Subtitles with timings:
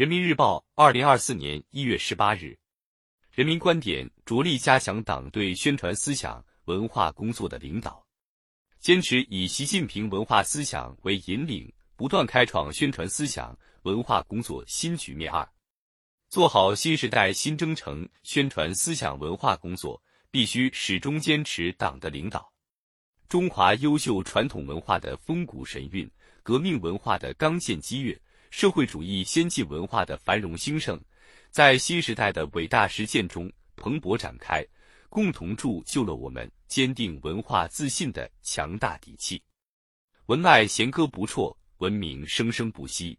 [0.00, 2.58] 人民日报，二零二四年一月十八日。
[3.32, 8.02] 人民观点：着力加强党对宣传思想文化工作的领导，
[8.78, 15.30] 坚持以习近平文化思想为引领，不断开创宣传思想文化工作新局面。
[15.30, 15.46] 二，
[16.30, 22.50] 做好新时代新征程宣传思想文化工作，必须始终坚持党的领导。
[23.28, 26.10] 中华优秀传统文化的风骨神韵，
[26.42, 28.18] 革命文化的刚健激越，
[28.50, 31.00] 社会主义先进文化的繁荣兴盛，
[31.50, 34.66] 在新时代的伟大实践中蓬勃展开，
[35.08, 39.40] 共同铸就了我们坚定文化自信的强大底气。
[40.26, 43.16] 文脉弦歌不辍，文明生生不息。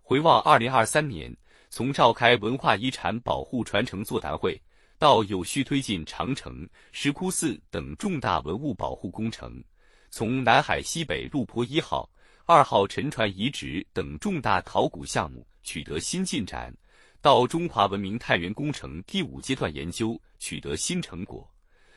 [0.00, 1.36] 回望二零二三年，
[1.68, 4.60] 从召开文化遗产保护传承座谈会。
[4.96, 9.62] 到有序推进长城、石窟寺等重大文物保护工程，
[10.08, 12.08] 从南海西北陆坡一号、
[12.46, 16.70] 二号沉船遗址等重大考古项目取得新进展，
[17.22, 21.50] 到中华文明探源工程第五阶段研究取得新成果，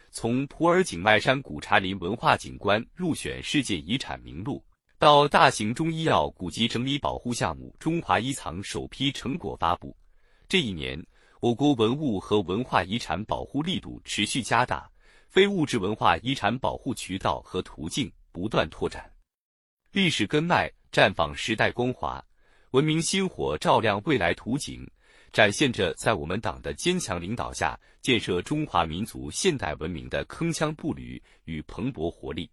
[0.10, 4.64] 从普洱景迈山古茶林文化景观入选世界遗产名录，
[4.98, 9.94] 到大型中医药古籍整理保护项目中华医藏首批成果发布，
[10.48, 11.06] 这一年。
[11.40, 14.90] 我国文物和文化遗产保护力度持续加大，
[15.30, 19.08] 非物质文化遗产保护渠道和途径不断拓展，
[19.98, 22.24] 历史根脉绽放时代光华，
[22.70, 24.88] 文明薪火照亮未来图景，
[25.34, 32.48] 展现着在我们党的坚强领导下建设中华民族现代文明的铿锵步履与蓬勃活力。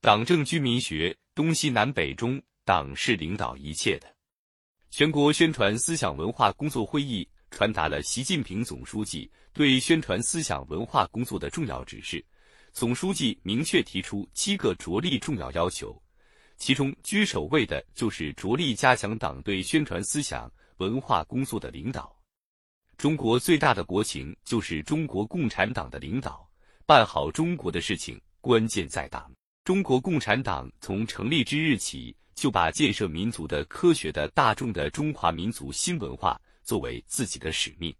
[0.00, 4.06] 党政军民学，东西南北中，党是领导一切的。
[4.90, 7.28] 全国宣传思想文化工作会议。
[7.50, 12.24] 传达了习近平总书记对宣传思想文化工作的重要指示。
[12.70, 16.00] 总书记明确提出七个着力重要要求，
[16.60, 22.14] 其中居首位的就是着力加强党对宣传思想文化工作的领导。
[22.96, 26.48] 中国最大的国情就是中国共产党的领导，
[26.86, 29.32] 办好中国的事情，关键在党。
[29.64, 36.40] 中国共产党从成立之日起，就把建设民族的科学的大众的中华民族新文化。
[36.62, 37.92] 作为自己的使命，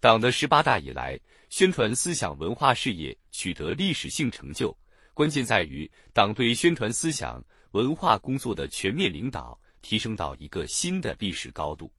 [0.00, 4.76] 党的十八大以来，宣传思想文化事业取得历史性成就，
[5.12, 7.44] 关键在于党对宣传思想
[7.74, 11.92] 文化工作的全面领导提升到一个新的历史高度。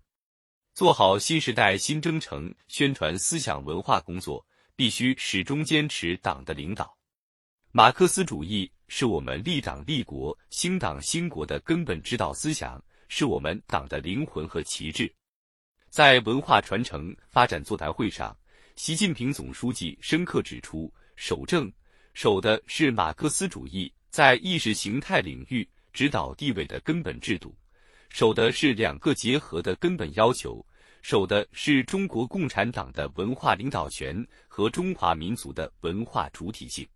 [0.74, 6.97] 做好新时代新征程宣传思想文化工作，必须始终坚持党的领导。
[7.74, 15.13] 马克思主义是我们立党立国、兴党兴国的根本指导思想，是我们党的灵魂和旗帜。
[15.90, 18.34] 在文化传承发展座谈会上，
[18.78, 21.69] 习近平总书记深刻指出，守正
[22.13, 27.53] 守的是马克思主义在意识形态领域指导地位的根本制度，
[28.07, 30.65] 守的是两个结合的根本要求，
[31.01, 36.87] 守的是中国共产党的文化领导权和中华民族的文化主体性。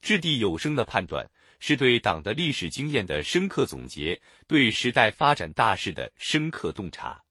[0.00, 7.22] 掷地有声的判断，是对党的历史经验的深刻总结，对时代发展大势的深刻洞察。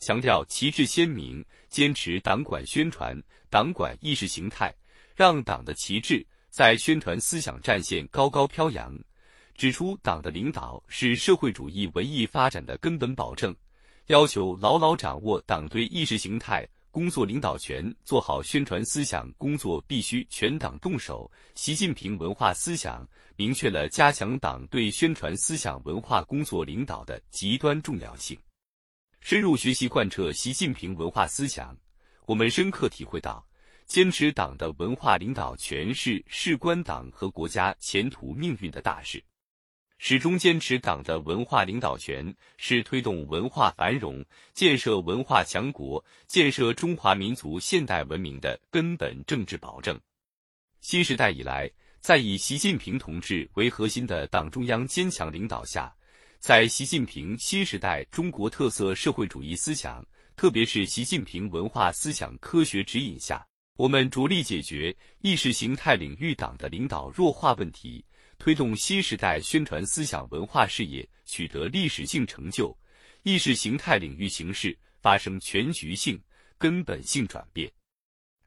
[0.00, 3.16] 强调旗帜鲜明，坚持党管宣传、
[3.48, 4.74] 党管意识形态，
[5.14, 8.94] 让党的旗帜在宣传思想战线高高飘扬。
[9.54, 13.54] 指出党的领导是社会主义文艺发展的根本保证，
[14.06, 21.30] 要求牢牢掌握党对意识形态工作领导权，做好宣传思想工作必须全党动手。
[21.54, 23.06] 习近平文化思想
[23.36, 28.38] 明确了加强党对宣传思想文化工作领导的极端重要性。
[29.20, 31.76] 深入学习贯彻习近平文化思想，
[32.24, 33.46] 我们深刻体会到，
[33.90, 39.20] 坚持党的文化领导权是事关党和国家前途命运的大事。
[39.98, 44.24] 始终坚持党的文化领导权，是推动文化繁荣、
[44.54, 49.98] 建设文化强国、建设中华民族现代文明的根本政治保证。
[50.80, 51.68] 新时代以来，
[51.98, 55.92] 在以习近平同志为核心的党中央坚强领导下。
[56.38, 60.06] 在习近平新时代中国特色社会主义思想，
[60.36, 63.44] 特别是习近平文化思想科学指引下，
[63.80, 68.04] 我们着力解决意识形态领域党的领导弱化问题，
[68.38, 72.76] 推动新时代宣传思想文化事业取得历史性成就，
[73.22, 76.22] 意识形态领域形势发生全局性、
[76.58, 77.72] 根本性转变。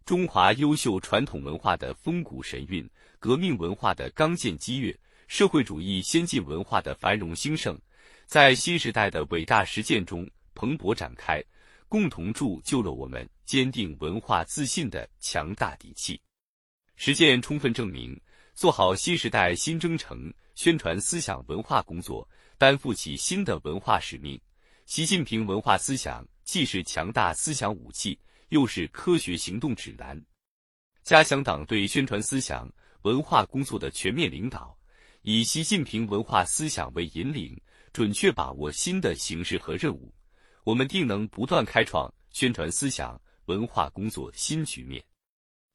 [0.06, 2.88] 中华优秀传统文化的风骨神韵，
[3.18, 4.96] 革命文化的刚健激越。
[5.28, 7.76] 社会主义先进文化的繁荣兴盛，
[8.28, 11.44] 在新时代的伟大实践中蓬勃展开，
[11.94, 16.20] 共同铸就了我们坚定文化自信的强大底气。
[16.96, 18.20] 实践充分证明，
[18.56, 24.42] 做好新时代新征程宣传思想文化工作，担负起新的文化使命，
[24.88, 28.20] 习近平文化思想既是强大思想武器，
[28.50, 30.20] 又是科学行动指南。
[31.04, 32.68] 加强党对宣传思想
[33.04, 34.76] 文化工作的全面领导，
[35.22, 37.56] 以习近平文化思想为引领，
[37.92, 40.12] 准确把握新的形势和任务，
[40.64, 45.04] 我们定能不断开创宣传思想文化工作新局面。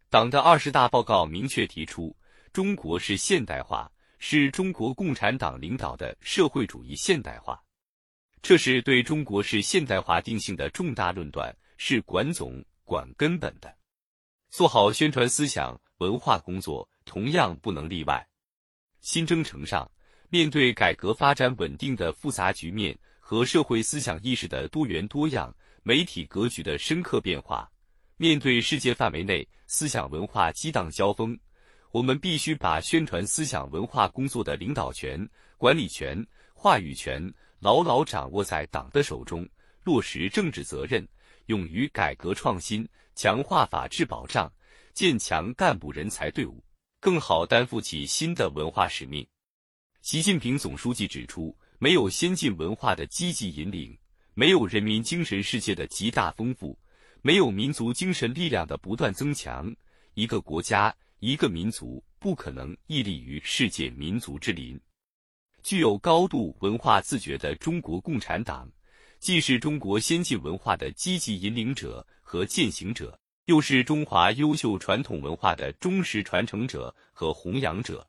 [0.08, 2.16] 党的二十大报告明确提出，
[2.52, 7.62] 中国是现代化，是中国共产党领导的社会主义现代化。
[8.40, 13.76] 这是对中国式现代化定性的重大论断，是管总管根本的。
[14.48, 18.26] 做好宣传思想文化工作，同样不能例外。
[19.02, 19.90] 新征程上，
[20.30, 27.70] 面对改革发展稳定的复杂局面和社会思想意识的多元多样、媒体格局的深刻变化，
[28.16, 31.38] 面对世界范围内思想文化激荡交锋，
[31.90, 35.28] 我们必须把宣传思想文化工作的领导权、
[35.58, 37.22] 管理权、话语权。
[37.60, 39.46] 牢牢掌握在党的手中，
[39.84, 41.06] 落实政治责任，
[41.48, 44.50] 勇于改革创新，强化法治保障，
[44.94, 46.64] 建强干部人才队伍，
[46.98, 49.26] 更好担负起新的文化使命。
[50.00, 53.96] 习近平总书记指出，没有先进文化的积极引领，
[54.34, 56.76] 没有人民精神世界的极大丰富，
[57.22, 59.72] 没有民族精神力量的不断增强，
[60.14, 64.78] 一个国家、一个民族不可能屹立于世界民族之林。
[65.62, 68.68] 具有高度文化自觉的中国共产党，
[69.20, 78.04] 既是中国先进文化的积极引领者和践行者，又是中华优秀传统文化的忠实传承者和弘扬者。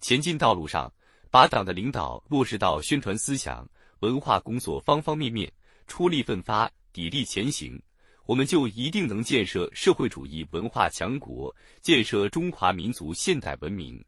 [0.00, 0.92] 前进道路上，
[1.36, 3.68] 把党的领导落实到宣传思想
[3.98, 5.52] 文化工作方方面面，
[5.86, 7.78] 出力奋发，砥砺前行，
[8.24, 14.02] 我们就一定能建设社会主义文化强国，建设中华民族现代文明，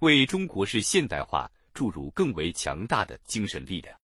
[0.00, 1.50] 为中国式现代化。
[1.72, 3.98] 注入更为强大的精神力量。